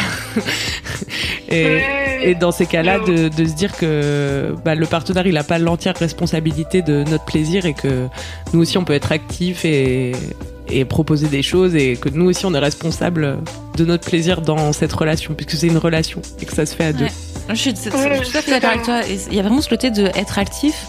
et, 1.49 2.35
dans 2.39 2.53
ces 2.53 2.67
cas-là, 2.67 2.99
de, 2.99 3.29
de 3.29 3.45
se 3.47 3.55
dire 3.55 3.73
que 3.79 4.55
bah, 4.63 4.75
le 4.75 4.85
partenaire, 4.85 5.27
il 5.27 5.33
n'a 5.33 5.43
pas 5.43 5.59
l'entière 5.59 5.95
responsabilité 5.97 6.83
de 6.83 7.03
notre 7.05 7.25
plaisir 7.25 7.65
et 7.65 7.73
que 7.73 8.07
nous 8.53 8.61
aussi, 8.61 8.77
on 8.77 8.85
peut 8.85 8.93
être 8.93 9.11
actifs 9.11 9.65
et, 9.65 10.13
et 10.69 10.85
proposer 10.85 11.29
des 11.29 11.43
choses 11.43 11.75
et 11.77 11.97
que 11.97 12.11
nous 12.11 12.27
aussi, 12.27 12.45
on 12.45 12.53
est 12.53 12.59
responsable 12.59 13.39
de 13.79 13.87
notre 13.87 14.07
plaisir 14.07 14.43
dans 14.43 14.75
cette 14.75 14.93
relation, 14.93 15.33
puisque 15.33 15.53
c'est 15.53 15.69
une 15.69 15.79
relation 15.79 16.21
et 16.43 16.45
que 16.45 16.53
ça 16.53 16.67
se 16.67 16.77
fait 16.77 16.85
à 16.85 16.93
deux. 16.93 17.07
Ouais. 17.07 17.30
Je 17.55 18.25
suis 18.25 18.33
tout 18.33 18.39
à 18.39 18.43
fait 18.43 18.51
d'accord 18.53 18.71
avec 18.71 18.83
toi. 18.85 19.01
Il 19.31 19.35
y 19.37 19.39
a 19.41 19.43
vraiment 19.43 19.61
ce 19.61 19.69
côté 19.69 19.91
de 19.91 20.07
être 20.15 20.39
actif. 20.39 20.87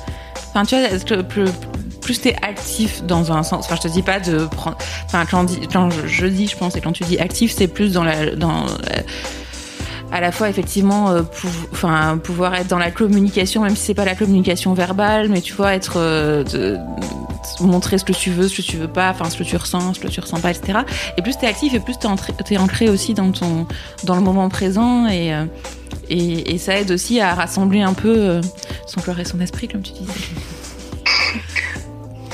Enfin, 0.50 0.66
tu 0.66 0.76
vois, 0.78 0.88
que 1.00 1.22
plus, 1.22 1.46
plus 2.02 2.20
t'es 2.22 2.36
actif 2.42 3.04
dans 3.04 3.32
un 3.32 3.44
sens. 3.44 3.66
Enfin, 3.66 3.76
je 3.78 3.82
te 3.82 3.88
dis 3.88 4.02
pas 4.02 4.20
de 4.20 4.46
prendre. 4.46 4.78
Enfin, 5.06 5.26
quand, 5.30 5.42
on 5.42 5.44
dit- 5.46 5.68
quand 5.72 5.90
je, 5.90 6.08
je 6.08 6.26
dis, 6.28 6.48
je 6.48 6.58
pense, 6.58 6.76
et 6.76 6.82
quand 6.82 6.92
tu 6.92 7.04
dis 7.04 7.18
actif, 7.20 7.54
c'est 7.56 7.68
plus 7.68 7.94
dans 7.94 8.04
la, 8.04 8.36
dans 8.36 8.66
la- 8.66 9.04
à 10.14 10.20
la 10.20 10.34
fois 10.34 10.50
effectivement, 10.50 11.10
euh, 11.12 11.22
pou- 11.22 11.48
enfin, 11.72 12.20
pouvoir 12.22 12.54
être 12.56 12.68
dans 12.68 12.78
la 12.78 12.92
communication, 12.92 13.62
même 13.62 13.78
si 13.78 13.84
c'est 13.86 13.94
pas 13.94 14.04
la 14.04 14.14
communication 14.16 14.74
verbale, 14.74 15.30
mais 15.30 15.40
tu 15.40 15.54
vois, 15.54 15.74
être 15.74 15.94
euh, 15.96 16.44
de, 16.44 16.78
de 17.62 17.66
montrer 17.66 17.98
ce 17.98 18.04
que 18.04 18.12
tu 18.12 18.30
veux, 18.30 18.50
ce 18.50 18.58
que 18.58 18.62
tu 18.62 18.76
veux 18.76 18.90
pas, 18.90 19.10
enfin, 19.12 19.30
ce 19.30 19.38
que 19.38 19.44
tu 19.44 19.56
ressens, 19.56 19.94
ce 19.94 20.00
que 20.02 20.10
tu 20.10 20.20
ressens 20.20 20.42
pas, 20.42 20.52
etc. 20.52 20.80
Et 21.18 21.22
plus 21.22 21.38
t'es 21.38 21.48
actif, 21.48 21.74
et 21.74 21.80
plus 21.80 21.98
t'es 21.98 22.10
t'es 22.44 22.58
ancré 22.58 22.90
aussi 22.90 23.14
dans 23.14 23.32
ton, 23.32 23.66
dans 24.04 24.16
le 24.16 24.22
moment 24.22 24.50
présent 24.50 25.08
et 25.08 25.34
euh, 25.34 25.46
et, 26.12 26.54
et 26.54 26.58
ça 26.58 26.80
aide 26.80 26.92
aussi 26.92 27.20
à 27.20 27.34
rassembler 27.34 27.82
un 27.82 27.94
peu 27.94 28.14
euh, 28.18 28.42
son 28.88 29.02
corps 29.02 29.20
et 29.20 29.26
son 29.26 29.40
esprit, 29.42 29.68
comme 29.68 29.82
tu 29.82 29.94
disais. 29.94 30.12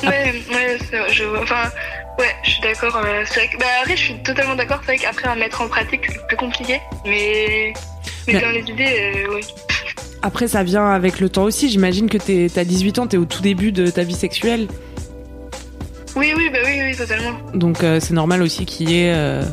Ouais, 0.04 0.34
ouais, 0.52 0.78
je. 1.12 1.24
Enfin, 1.42 1.70
ouais, 2.20 2.36
je 2.44 2.52
suis 2.52 2.62
d'accord. 2.62 2.96
euh, 3.04 3.24
c'est 3.26 3.40
vrai 3.40 3.50
que, 3.50 3.58
bah, 3.58 3.66
après, 3.82 3.98
je 3.98 4.02
suis 4.04 4.24
totalement 4.24 4.56
d'accord. 4.56 4.80
C'est 4.86 4.96
vrai 4.96 4.98
qu'après, 4.98 5.28
à 5.28 5.36
mettre 5.36 5.62
en 5.62 5.68
pratique, 5.68 6.02
c'est 6.08 6.26
plus 6.28 6.38
compliqué. 6.38 6.80
Mais, 7.06 7.74
mais 8.28 8.34
Mais- 8.34 8.42
dans 8.42 8.50
les 8.52 8.62
idées, 8.62 9.14
euh, 9.28 9.34
oui. 9.36 9.42
Après, 10.22 10.48
ça 10.48 10.64
vient 10.64 10.88
avec 10.92 11.20
le 11.20 11.30
temps 11.30 11.44
aussi. 11.44 11.70
J'imagine 11.70 12.10
que 12.10 12.18
t'es- 12.18 12.50
t'as 12.54 12.64
18 12.64 13.00
ans, 13.00 13.08
t'es 13.08 13.18
au 13.18 13.26
tout 13.26 13.42
début 13.42 13.72
de 13.72 13.88
ta 13.90 14.04
vie 14.04 14.16
sexuelle. 14.16 14.68
Oui, 16.16 16.34
oui, 16.36 16.50
bah 16.52 16.60
oui, 16.66 16.80
oui, 16.84 16.96
totalement. 16.98 17.38
Donc 17.54 17.84
euh, 17.84 18.00
c'est 18.00 18.14
normal 18.16 18.42
aussi 18.42 18.66
qu'il 18.66 18.90
y 18.90 19.02
ait 19.04 19.14
euh, 19.14 19.44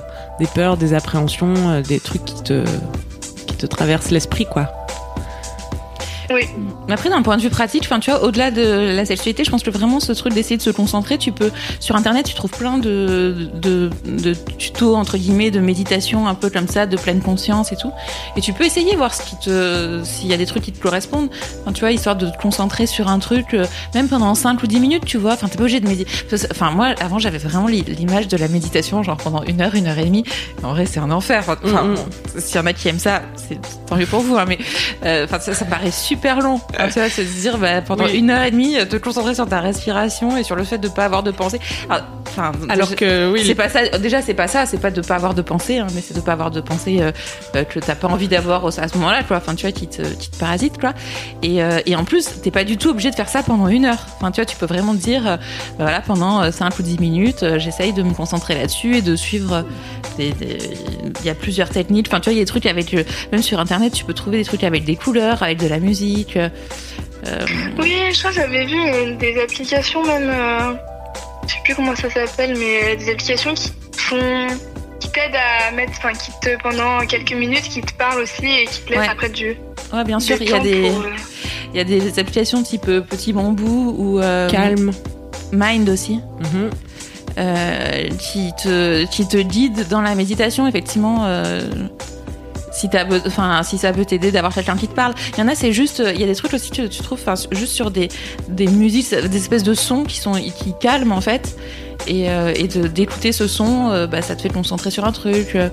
des 0.40 0.46
peurs, 0.46 0.78
des 0.78 0.94
appréhensions, 0.94 1.52
euh, 1.68 1.82
des 1.82 2.00
trucs 2.00 2.24
qui 2.24 2.42
te, 2.42 2.64
te 3.56 3.66
traversent 3.66 4.10
l'esprit, 4.10 4.46
quoi. 4.46 4.83
Oui. 6.30 6.42
Mais 6.88 6.94
Après, 6.94 7.08
d'un 7.10 7.22
point 7.22 7.36
de 7.36 7.42
vue 7.42 7.50
pratique, 7.50 7.82
enfin, 7.84 8.00
tu 8.00 8.10
vois, 8.10 8.22
au-delà 8.24 8.50
de 8.50 8.94
la 8.96 9.04
sexualité, 9.04 9.44
je 9.44 9.50
pense 9.50 9.62
que 9.62 9.70
vraiment 9.70 10.00
ce 10.00 10.12
truc 10.12 10.32
d'essayer 10.34 10.56
de 10.56 10.62
se 10.62 10.70
concentrer, 10.70 11.18
tu 11.18 11.32
peux, 11.32 11.50
sur 11.80 11.96
Internet, 11.96 12.26
tu 12.26 12.34
trouves 12.34 12.50
plein 12.50 12.78
de, 12.78 13.48
de, 13.54 13.90
de 14.06 14.34
tutos, 14.58 14.94
entre 14.96 15.16
guillemets, 15.18 15.50
de 15.50 15.60
méditation 15.60 16.26
un 16.28 16.34
peu 16.34 16.50
comme 16.50 16.68
ça, 16.68 16.86
de 16.86 16.96
pleine 16.96 17.20
conscience 17.20 17.72
et 17.72 17.76
tout. 17.76 17.90
Et 18.36 18.40
tu 18.40 18.52
peux 18.52 18.64
essayer, 18.64 18.94
voir 18.96 19.14
ce 19.14 19.22
qui 19.22 19.36
te, 19.36 20.00
s'il 20.04 20.28
y 20.28 20.32
a 20.34 20.36
des 20.36 20.46
trucs 20.46 20.62
qui 20.62 20.72
te 20.72 20.80
correspondent. 20.82 21.28
Enfin, 21.62 21.72
tu 21.72 21.80
vois, 21.80 21.92
histoire 21.92 22.16
de 22.16 22.28
te 22.28 22.38
concentrer 22.38 22.86
sur 22.86 23.08
un 23.08 23.18
truc, 23.18 23.54
euh, 23.54 23.66
même 23.94 24.08
pendant 24.08 24.34
5 24.34 24.62
ou 24.62 24.66
10 24.66 24.80
minutes, 24.80 25.04
tu 25.04 25.18
vois. 25.18 25.32
Enfin, 25.34 25.48
t'es 25.48 25.56
pas 25.56 25.62
obligé 25.64 25.80
de 25.80 25.88
méditer. 25.88 26.10
Enfin, 26.50 26.70
moi, 26.70 26.94
avant, 27.00 27.18
j'avais 27.18 27.38
vraiment 27.38 27.66
l'i- 27.66 27.82
l'image 27.82 28.28
de 28.28 28.36
la 28.36 28.48
méditation, 28.48 29.02
genre 29.02 29.16
pendant 29.16 29.42
une 29.44 29.60
heure, 29.60 29.74
une 29.74 29.86
heure 29.86 29.98
et 29.98 30.04
demie. 30.04 30.24
En 30.62 30.70
vrai, 30.70 30.86
c'est 30.86 31.00
un 31.00 31.10
enfer. 31.10 31.42
Enfin, 31.46 31.82
Mm, 31.84 31.90
mm. 31.92 31.94
bon, 31.94 32.04
s'il 32.38 32.56
y 32.56 32.58
en 32.58 32.66
a 32.66 32.72
qui 32.72 32.88
aiment 32.88 32.98
ça, 32.98 33.22
c'est 33.36 33.58
tant 33.86 33.96
mieux 33.96 34.06
pour 34.06 34.20
vous, 34.20 34.36
hein, 34.36 34.44
mais, 34.46 34.58
euh, 35.04 35.24
enfin, 35.24 35.38
ça, 35.40 35.54
ça 35.54 35.64
paraît 35.64 35.90
super 35.90 36.13
long. 36.40 36.60
Enfin, 36.74 36.88
tu 36.88 36.98
vois, 36.98 37.08
se 37.08 37.20
dire, 37.22 37.58
bah, 37.58 37.80
pendant 37.82 38.04
Oui. 38.04 38.18
une 38.18 38.30
heure 38.30 38.42
et 38.42 38.50
demie, 38.50 38.76
te 38.88 38.96
concentrer 38.96 39.34
sur 39.34 39.46
ta 39.48 39.60
respiration 39.60 40.36
et 40.36 40.42
sur 40.42 40.56
le 40.56 40.64
fait 40.64 40.78
de 40.78 40.88
pas 40.88 41.04
avoir 41.04 41.22
de 41.22 41.30
pensée. 41.30 41.60
Alors, 41.88 42.04
Enfin, 42.36 42.50
Alors 42.68 42.88
déjà- 42.88 42.96
que 42.96 43.32
oui, 43.32 43.42
c'est 43.46 43.54
pas 43.54 43.68
ça. 43.68 43.86
Déjà, 43.98 44.20
c'est 44.20 44.34
pas 44.34 44.48
ça. 44.48 44.66
C'est 44.66 44.78
pas 44.80 44.90
de 44.90 45.00
pas 45.00 45.14
avoir 45.14 45.34
de 45.34 45.42
pensée, 45.42 45.78
hein, 45.78 45.86
mais 45.94 46.00
c'est 46.00 46.14
de 46.14 46.20
pas 46.20 46.32
avoir 46.32 46.50
de 46.50 46.60
pensée 46.60 47.00
euh, 47.00 47.12
euh, 47.54 47.62
que 47.64 47.78
t'as 47.78 47.94
pas 47.94 48.08
envie 48.08 48.26
d'avoir 48.28 48.64
au- 48.64 48.68
à 48.80 48.88
ce 48.88 48.94
moment-là, 48.98 49.22
quoi. 49.22 49.36
Enfin, 49.36 49.54
tu 49.54 49.62
vois, 49.66 49.72
qui 49.72 49.86
te, 49.86 50.02
qui 50.02 50.30
te 50.30 50.36
parasite, 50.36 50.78
quoi. 50.80 50.94
Et, 51.42 51.62
euh, 51.62 51.78
et 51.86 51.94
en 51.96 52.04
plus, 52.04 52.28
t'es 52.42 52.50
pas 52.50 52.64
du 52.64 52.76
tout 52.76 52.88
obligé 52.90 53.10
de 53.10 53.14
faire 53.14 53.28
ça 53.28 53.42
pendant 53.44 53.68
une 53.68 53.84
heure. 53.84 54.04
Enfin, 54.16 54.32
tu 54.32 54.40
vois, 54.40 54.46
tu 54.46 54.56
peux 54.56 54.66
vraiment 54.66 54.92
te 54.94 55.00
dire, 55.00 55.26
euh, 55.26 55.36
bah 55.78 55.84
voilà, 55.84 56.00
pendant 56.00 56.50
5 56.50 56.78
ou 56.78 56.82
10 56.82 56.98
minutes, 56.98 57.42
euh, 57.44 57.58
j'essaye 57.60 57.92
de 57.92 58.02
me 58.02 58.12
concentrer 58.12 58.54
là-dessus 58.54 58.96
et 58.96 59.02
de 59.02 59.14
suivre 59.16 59.64
Il 60.18 60.32
y 61.24 61.28
a 61.30 61.34
plusieurs 61.34 61.68
techniques. 61.70 62.06
Enfin, 62.08 62.20
tu 62.20 62.24
vois, 62.24 62.32
il 62.34 62.38
y 62.38 62.40
a 62.40 62.44
des 62.44 62.48
trucs 62.50 62.66
avec. 62.66 62.94
euh, 62.94 63.04
Même 63.32 63.42
sur 63.42 63.58
Internet, 63.60 63.92
tu 63.92 64.04
peux 64.04 64.14
trouver 64.14 64.38
des 64.38 64.44
trucs 64.44 64.64
avec 64.64 64.84
des 64.84 64.96
couleurs, 64.96 65.42
avec 65.42 65.58
de 65.58 65.66
la 65.68 65.78
musique. 65.78 66.36
euh, 66.36 66.48
euh, 67.26 67.38
Oui, 67.78 67.94
je 68.12 68.18
crois 68.18 68.30
que 68.30 68.36
j'avais 68.36 68.66
vu 68.66 69.14
des 69.16 69.40
applications 69.42 70.04
même, 70.04 70.28
euh, 70.30 70.74
je 71.46 71.52
sais 71.54 71.60
plus 71.64 71.74
comment 71.74 71.94
ça 71.96 72.10
s'appelle, 72.10 72.56
mais 72.58 72.96
des 72.96 73.10
applications 73.10 73.54
qui 73.54 73.70
font, 73.96 74.46
qui 75.00 75.10
t'aident 75.10 75.36
à 75.36 75.70
mettre, 75.72 75.92
enfin 75.98 76.12
qui 76.12 76.30
te 76.40 76.60
pendant 76.62 77.00
quelques 77.06 77.32
minutes, 77.34 77.62
qui 77.64 77.80
te 77.80 77.92
parlent 77.94 78.22
aussi 78.22 78.46
et 78.46 78.64
qui 78.66 78.80
te 78.82 78.90
laissent 78.90 79.00
Ouais. 79.00 79.08
après 79.08 79.28
du. 79.28 79.56
Ouais, 79.92 80.04
bien 80.04 80.18
sûr, 80.20 80.36
il 80.40 80.48
y 80.50 80.52
a 80.52 80.58
des, 80.60 80.90
pour, 80.90 81.00
euh, 81.00 81.10
il 81.72 81.76
y 81.76 81.80
a 81.80 81.84
des 81.84 82.18
applications 82.18 82.62
type 82.62 82.88
euh, 82.88 83.00
Petit 83.00 83.32
Bambou 83.32 83.94
ou 83.98 84.20
euh, 84.20 84.48
calme. 84.48 84.90
Mind 85.52 85.88
aussi. 85.88 86.20
Mhm. 86.40 86.70
euh, 87.38 88.08
qui 88.18 88.52
te 88.62 89.04
qui 89.06 89.26
te 89.28 89.36
guide 89.36 89.86
dans 89.88 90.00
la 90.00 90.14
méditation 90.14 90.66
effectivement 90.68 91.24
euh, 91.26 91.60
si 92.74 92.88
si 93.62 93.78
ça 93.78 93.92
peut 93.92 94.04
t'aider 94.04 94.32
d'avoir 94.32 94.52
quelqu'un 94.52 94.76
qui 94.76 94.88
te 94.88 94.94
parle 94.94 95.14
il 95.32 95.38
y 95.38 95.42
en 95.42 95.48
a 95.48 95.54
c'est 95.54 95.72
juste 95.72 96.02
il 96.14 96.20
y 96.20 96.24
a 96.24 96.26
des 96.26 96.34
trucs 96.34 96.52
aussi 96.54 96.70
tu, 96.70 96.88
tu 96.88 97.02
trouves 97.02 97.20
juste 97.52 97.72
sur 97.72 97.90
des 97.90 98.08
des 98.48 98.66
musiques 98.66 99.10
des 99.14 99.36
espèces 99.36 99.62
de 99.62 99.74
sons 99.74 100.04
qui 100.04 100.18
sont 100.18 100.32
qui 100.32 100.74
calment 100.80 101.12
en 101.12 101.20
fait 101.20 101.56
et, 102.06 102.30
euh, 102.30 102.52
et 102.54 102.68
d'écouter 102.68 103.32
ce 103.32 103.46
son 103.46 103.90
euh, 103.90 104.06
bah 104.06 104.22
ça 104.22 104.36
te 104.36 104.42
fait 104.42 104.52
concentrer 104.52 104.90
sur 104.90 105.04
un 105.04 105.12
truc 105.12 105.54
euh. 105.54 105.68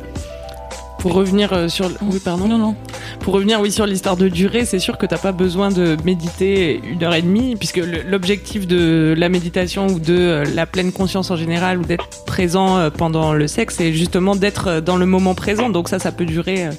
Pour 1.02 1.14
revenir 1.14 1.52
euh, 1.54 1.68
sur, 1.68 1.90
oui 2.04 2.20
pardon. 2.24 2.48
non 2.48 2.58
non 2.60 2.76
Pour 3.22 3.34
revenir 3.34 3.60
oui 3.60 3.72
sur 3.72 3.86
l'histoire 3.88 4.18
de 4.18 4.28
durée, 4.30 4.66
c'est 4.66 4.78
sûr 4.80 4.98
que 5.00 5.06
t'as 5.08 5.18
pas 5.18 5.32
besoin 5.32 5.70
de 5.70 5.98
méditer 6.06 6.80
une 6.88 7.04
heure 7.04 7.16
et 7.16 7.24
demie, 7.24 7.56
puisque 7.56 7.82
l'objectif 8.08 8.68
de 8.68 9.16
la 9.18 9.28
méditation 9.30 9.88
ou 9.88 10.00
de 10.00 10.14
euh, 10.16 10.46
la 10.54 10.66
pleine 10.68 10.92
conscience 10.92 11.32
en 11.32 11.36
général 11.36 11.80
ou 11.80 11.84
d'être 11.86 12.08
présent 12.26 12.78
euh, 12.78 12.90
pendant 12.92 13.34
le 13.34 13.48
sexe, 13.48 13.76
c'est 13.80 13.94
justement 13.94 14.36
d'être 14.36 14.80
dans 14.80 14.98
le 14.98 15.06
moment 15.08 15.34
présent. 15.34 15.70
Donc 15.70 15.90
ça, 15.90 15.98
ça 15.98 16.12
peut 16.12 16.26
durer 16.26 16.70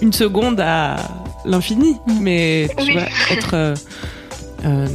une 0.00 0.12
seconde 0.14 0.58
à 0.60 0.96
l'infini, 1.44 1.96
Mm. 2.06 2.12
mais 2.20 2.68
tu 2.78 2.84
Oui. 2.84 2.92
vois, 2.94 3.02
être, 3.30 3.50
euh, 3.54 3.74
euh, 4.64 4.86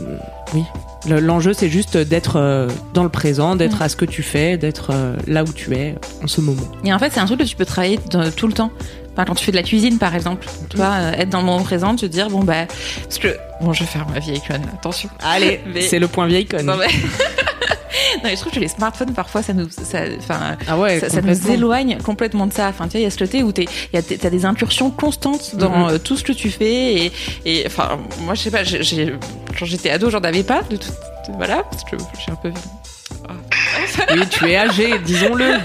oui. 0.56 0.64
Le- 1.08 1.20
L'enjeu, 1.20 1.53
c'est 1.53 1.70
juste 1.70 1.98
d'être 1.98 2.36
euh, 2.38 2.67
dans 2.93 3.03
le 3.03 3.10
présent, 3.10 3.55
d'être 3.55 3.79
Mm. 3.79 3.84
à 3.84 3.89
ce 3.89 3.96
que 3.96 4.05
tu 4.05 4.22
fais, 4.24 4.58
d'être 4.58 4.91
euh, 4.91 5.15
là 5.27 5.43
où 5.43 5.51
tu 5.51 5.74
es 5.75 5.96
en 6.24 6.27
ce 6.27 6.41
moment. 6.41 6.62
Et 6.84 6.93
en 6.93 7.00
fait, 7.00 7.12
c'est 7.12 7.20
un 7.20 7.25
truc 7.25 7.39
que 7.39 7.43
tu 7.46 7.55
peux 7.55 7.65
travailler 7.65 8.00
tout 8.36 8.48
le 8.48 8.53
temps. 8.53 8.72
Enfin, 9.13 9.25
quand 9.25 9.36
tu 9.36 9.43
fais 9.43 9.51
de 9.51 9.58
la 9.58 9.63
cuisine, 9.63 9.98
par 9.98 10.15
exemple, 10.15 10.48
tu 10.70 10.77
vois, 10.77 10.91
euh, 10.93 11.12
être 11.13 11.29
dans 11.29 11.39
le 11.41 11.46
moment 11.46 11.63
présent, 11.63 11.96
te 11.98 12.05
dire, 12.05 12.29
bon, 12.29 12.43
bah, 12.46 12.65
parce 13.03 13.17
que, 13.17 13.36
bon, 13.62 13.74
je 13.74 13.81
vais 13.81 13.86
faire 13.86 14.08
ma 14.13 14.20
vieille 14.20 14.41
conne, 14.48 14.62
attention. 14.74 15.10
Allez, 15.22 15.60
Mais- 15.74 15.81
c'est 15.81 16.00
le 16.00 16.08
point 16.08 16.27
vieille 16.27 16.46
conne. 16.46 16.65
Non, 16.65 16.77
mais... 16.77 16.88
non, 18.18 18.22
mais 18.24 18.36
je 18.36 18.41
trouve 18.41 18.51
que 18.53 18.60
les 18.60 18.68
smartphones, 18.68 19.13
parfois, 19.13 19.41
ça 19.41 19.53
nous, 19.53 19.68
ça, 19.70 20.00
enfin, 20.20 20.58
Ah 20.68 20.77
ouais, 20.77 21.00
ça, 21.00 21.10
ça 21.10 21.22
nous 21.22 21.50
éloigne 21.51 21.98
complètement 22.03 22.48
de 22.48 22.53
ça. 22.53 22.68
Enfin, 22.70 22.86
tu 22.86 22.91
vois, 22.91 23.00
il 23.01 23.03
y 23.03 23.06
a 23.08 23.10
ce 23.12 23.18
côté 23.18 23.44
où 23.44 23.51
t'es, 23.51 23.65
il 23.94 23.96
y 23.96 24.00
a, 24.00 24.01
t'as 24.18 24.30
des 24.30 24.46
incursions 24.46 24.89
constantes 24.91 25.56
dans 25.56 25.70
Mhm. 25.70 25.89
euh, 25.89 25.98
tout 25.98 26.18
ce 26.18 26.24
que 26.24 26.32
tu 26.34 26.50
fais 26.50 27.06
et, 27.06 27.12
et, 27.46 27.63
enfin, 27.68 28.00
moi, 28.22 28.34
je 28.36 28.41
sais 28.41 28.51
pas, 28.51 28.63
j'ai, 28.63 28.84
j'ai- 28.84 29.15
quand 29.58 29.65
j'étais 29.65 29.89
ado, 29.89 30.10
j'en 30.10 30.20
avais 30.20 30.44
pas 30.44 30.62
de 30.63 30.77
tout, 30.77 30.89
de- 30.89 31.36
voilà, 31.38 31.63
parce 31.70 31.84
que 31.84 31.96
j'ai 32.25 32.32
un 32.32 32.36
peu 32.36 32.51
Oui, 34.13 34.22
tu 34.30 34.50
es 34.50 34.56
âgé, 34.58 35.00
disons-le. 35.00 35.53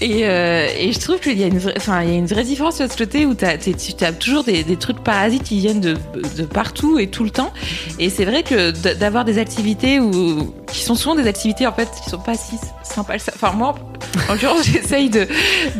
Et, 0.00 0.26
euh, 0.26 0.68
et 0.76 0.92
je 0.92 0.98
trouve 0.98 1.18
qu'il 1.20 1.38
y 1.38 1.44
a 1.44 1.46
une 1.46 1.58
vraie, 1.58 1.74
y 1.86 1.90
a 1.90 2.02
une 2.04 2.26
vraie 2.26 2.44
différence 2.44 2.78
de 2.78 2.86
ce 2.86 2.96
côté 2.96 3.26
où 3.26 3.34
tu 3.34 3.44
as 3.44 4.12
toujours 4.12 4.44
des, 4.44 4.64
des 4.64 4.76
trucs 4.76 5.02
parasites 5.02 5.42
qui 5.42 5.58
viennent 5.58 5.80
de, 5.80 5.96
partout 6.44 6.98
et 6.98 7.08
tout 7.08 7.24
le 7.24 7.30
temps. 7.30 7.52
Et 7.98 8.10
c'est 8.10 8.24
vrai 8.24 8.42
que 8.42 8.70
d'avoir 8.94 9.24
des 9.24 9.38
activités 9.38 10.00
où, 10.00 10.54
qui 10.72 10.80
sont 10.82 10.94
souvent 10.94 11.14
des 11.14 11.26
activités 11.26 11.66
en 11.66 11.72
fait 11.72 11.88
qui 12.02 12.10
sont 12.10 12.18
pas 12.18 12.34
si 12.34 12.56
sympas. 12.82 13.14
Enfin 13.34 13.52
moi, 13.52 13.74
en 14.28 14.32
l'occurrence, 14.32 14.64
j'essaye 14.72 15.10
de, 15.10 15.26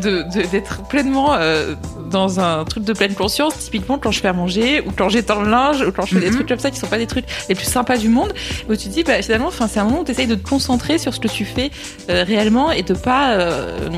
de, 0.02 0.24
de- 0.34 0.46
d'être 0.50 0.82
pleinement 0.88 1.34
euh, 1.34 1.74
dans 2.10 2.40
un 2.40 2.64
truc 2.64 2.84
de 2.84 2.92
pleine 2.92 3.14
conscience. 3.14 3.56
Typiquement 3.58 3.98
quand 3.98 4.10
je 4.10 4.20
fais 4.20 4.28
à 4.28 4.32
manger 4.32 4.80
ou 4.86 4.90
quand 4.96 5.08
j'étends 5.08 5.42
le 5.42 5.50
linge 5.50 5.82
ou 5.82 5.92
quand 5.92 6.04
je 6.06 6.14
fais 6.14 6.20
des 6.20 6.28
Mhm. 6.30 6.34
trucs 6.36 6.48
comme 6.48 6.58
ça 6.58 6.70
qui 6.70 6.78
sont 6.78 6.86
pas 6.86 6.98
des 6.98 7.06
trucs 7.06 7.24
les 7.48 7.54
plus 7.54 7.66
sympas 7.66 7.96
du 7.96 8.08
monde. 8.08 8.32
Où 8.68 8.74
tu 8.76 8.88
te 8.88 8.92
dis 8.94 9.02
bah 9.04 9.20
finalement, 9.22 9.48
enfin 9.48 9.68
c'est 9.68 9.80
un 9.80 9.84
moment 9.84 10.00
où 10.00 10.04
tu 10.04 10.10
essayes 10.10 10.26
de 10.26 10.34
te 10.34 10.48
concentrer 10.48 10.98
sur 10.98 11.14
ce 11.14 11.20
que 11.20 11.28
tu 11.28 11.44
fais 11.44 11.70
euh, 12.10 12.24
réellement 12.24 12.70
et 12.72 12.82
de 12.82 12.94
pas 12.94 13.32
euh, 13.32 13.88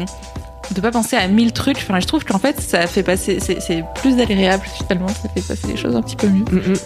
de 0.74 0.80
pas 0.80 0.90
penser 0.92 1.16
à 1.16 1.26
mille 1.26 1.52
trucs. 1.52 1.78
Enfin, 1.78 1.98
je 1.98 2.06
trouve 2.06 2.24
qu'en 2.24 2.38
fait, 2.38 2.60
ça 2.60 2.86
fait 2.86 3.02
passer, 3.02 3.38
c'est 3.40 3.84
plus 3.96 4.20
agréable 4.20 4.62
finalement, 4.76 5.08
ça 5.08 5.28
fait 5.34 5.46
passer 5.46 5.66
les 5.66 5.76
choses 5.76 5.96
un 5.96 6.02
petit 6.02 6.14
peu 6.16 6.28
mieux. 6.28 6.44
Mm, 6.50 6.72
mm. 6.72 6.76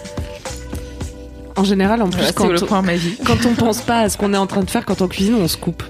En 1.57 1.63
général, 1.63 2.01
en 2.01 2.09
plus, 2.09 2.21
c'est 2.23 2.33
quand, 2.35 2.49
on, 2.71 2.81
ma 2.81 2.95
vie. 2.95 3.15
quand 3.25 3.45
on 3.45 3.53
pense 3.53 3.81
pas 3.81 3.99
à 3.99 4.09
ce 4.09 4.17
qu'on 4.17 4.33
est 4.33 4.37
en 4.37 4.47
train 4.47 4.61
de 4.63 4.69
faire 4.69 4.83
quand 4.85 5.01
on 5.01 5.07
cuisine, 5.07 5.35
on 5.35 5.47
se 5.47 5.55
coupe. 5.57 5.83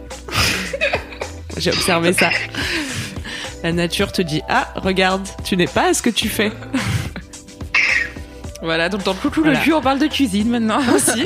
J'ai 1.58 1.72
observé 1.72 2.12
ça. 2.14 2.30
La 3.66 3.72
nature 3.72 4.12
te 4.12 4.22
dit 4.22 4.44
Ah, 4.48 4.68
regarde, 4.76 5.28
tu 5.44 5.58
n'es 5.58 5.66
pas 5.66 5.88
à 5.88 5.94
ce 5.96 6.04
que 6.04 6.12
tu 6.12 6.30
fais. 6.30 6.52
Voilà, 8.62 8.90
donc 8.90 9.04
dans 9.04 9.12
le 9.14 9.18
coucou 9.18 9.42
Voilà. 9.42 9.60
le 9.60 9.64
cul, 9.64 9.74
on 9.74 9.82
parle 9.82 10.00
de 10.00 10.08
cuisine 10.08 10.50
maintenant 10.50 10.80
aussi. 10.96 11.24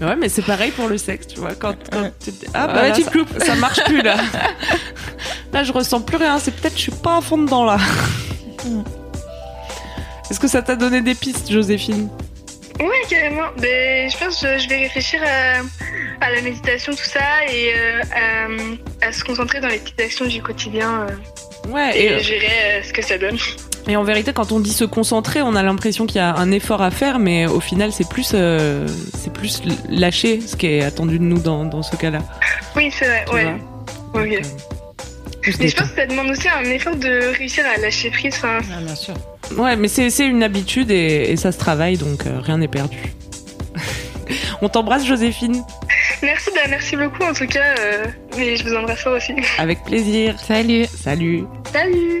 Mais 0.00 0.06
ouais, 0.06 0.16
mais 0.16 0.28
c'est 0.28 0.42
pareil 0.42 0.70
pour 0.72 0.88
le 0.88 0.98
sexe, 0.98 1.26
tu 1.26 1.38
vois. 1.38 1.54
Quand, 1.54 1.72
tu 1.74 2.32
ah, 2.52 2.66
bah, 2.66 2.74
Ouais, 2.82 2.88
là, 2.88 2.94
tu 2.94 3.02
ça, 3.02 3.10
te 3.10 3.18
coupes. 3.18 3.42
ça 3.42 3.54
marche 3.56 3.82
plus 3.84 4.02
là. 4.02 4.16
Là, 5.52 5.64
je 5.64 5.72
ressens 5.72 6.00
plus 6.00 6.16
rien. 6.16 6.38
C'est 6.38 6.50
peut-être 6.50 6.72
que 6.74 6.78
je 6.78 6.84
suis 6.84 6.92
pas 6.92 7.18
à 7.18 7.20
fond 7.22 7.38
dedans 7.38 7.64
là. 7.64 7.78
Est-ce 10.30 10.40
que 10.40 10.48
ça 10.48 10.60
t'a 10.60 10.76
donné 10.76 11.00
des 11.02 11.14
pistes, 11.14 11.50
Joséphine? 11.50 12.08
Oui, 12.80 12.94
carrément. 13.10 13.48
Ben, 13.58 14.08
je 14.10 14.16
pense 14.16 14.40
que 14.40 14.58
je 14.58 14.68
vais 14.68 14.76
réfléchir 14.78 15.20
à, 15.24 16.24
à 16.24 16.30
la 16.30 16.40
méditation, 16.42 16.92
tout 16.92 17.04
ça, 17.04 17.20
et 17.52 17.72
euh, 17.76 18.02
à, 19.02 19.06
à 19.08 19.12
se 19.12 19.24
concentrer 19.24 19.60
dans 19.60 19.68
les 19.68 19.78
petites 19.78 20.00
actions 20.00 20.26
du 20.26 20.42
quotidien 20.42 21.06
euh, 21.08 21.70
Ouais. 21.70 21.98
et, 21.98 22.12
Et, 22.12 22.20
gérer 22.22 22.46
euh, 22.46 22.82
ce 22.82 22.92
que 22.92 23.02
ça 23.02 23.18
donne. 23.18 23.36
et 23.88 23.96
en 23.96 24.04
vérité, 24.04 24.32
quand 24.32 24.52
on 24.52 24.60
dit 24.60 24.72
se 24.72 24.84
concentrer, 24.84 25.42
on 25.42 25.54
a 25.56 25.62
l'impression 25.62 26.06
qu'il 26.06 26.16
y 26.16 26.20
a 26.20 26.34
un 26.36 26.50
effort 26.52 26.80
à 26.82 26.90
faire, 26.90 27.18
mais 27.18 27.46
au 27.46 27.60
final, 27.60 27.92
c'est 27.92 28.08
plus, 28.08 28.30
euh, 28.32 28.86
c'est 29.18 29.32
plus 29.32 29.60
lâcher 29.90 30.40
ce 30.40 30.56
qui 30.56 30.66
est 30.68 30.82
attendu 30.82 31.18
de 31.18 31.24
nous 31.24 31.40
dans, 31.40 31.64
dans 31.64 31.82
ce 31.82 31.96
cas-là. 31.96 32.20
Oui, 32.76 32.90
c'est 32.96 33.06
vrai, 33.06 33.24
tu 33.28 33.34
ouais. 33.34 33.44
vois. 34.12 34.22
Ok. 34.22 34.30
Donc, 34.30 34.32
euh, 34.32 34.40
on 35.46 35.52
se 35.52 35.58
Mais 35.58 35.68
je 35.68 35.76
pense 35.76 35.88
que 35.90 35.96
ça 35.96 36.06
demande 36.06 36.30
aussi 36.30 36.48
un 36.48 36.64
effort 36.64 36.96
de 36.96 37.36
réussir 37.36 37.64
à 37.66 37.78
lâcher 37.80 38.10
prise. 38.10 38.34
Enfin, 38.36 38.60
bien 38.80 38.94
sûr. 38.94 39.14
Ouais, 39.56 39.76
mais 39.76 39.88
c'est 39.88 40.10
c'est 40.10 40.26
une 40.26 40.42
habitude 40.42 40.90
et, 40.90 41.30
et 41.32 41.36
ça 41.36 41.52
se 41.52 41.58
travaille, 41.58 41.96
donc 41.96 42.26
euh, 42.26 42.38
rien 42.40 42.58
n'est 42.58 42.68
perdu. 42.68 42.98
on 44.62 44.68
t'embrasse, 44.68 45.04
Joséphine, 45.06 45.62
merci, 46.22 46.50
bah, 46.54 46.60
merci 46.68 46.96
beaucoup 46.96 47.22
en 47.22 47.32
tout 47.32 47.46
cas. 47.46 47.74
euh, 47.78 48.06
mais 48.36 48.56
je 48.56 48.64
vous 48.64 48.74
embrasse 48.76 49.00
fort 49.00 49.16
aussi. 49.16 49.32
avec 49.58 49.82
plaisir. 49.84 50.38
Salut. 50.38 50.84
Salut. 50.86 51.44
Salut 51.72 52.20